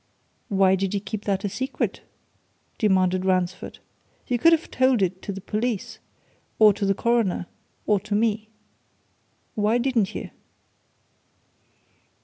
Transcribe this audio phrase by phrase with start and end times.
[0.49, 2.01] "Why did you keep that secret?"
[2.79, 3.77] demanded Ransford.
[4.25, 5.99] "You could have told it to the police
[6.57, 7.45] or to the Coroner
[7.85, 8.49] or to me.
[9.53, 10.31] Why didn't you?"